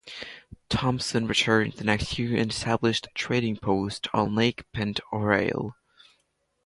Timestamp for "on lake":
4.15-4.63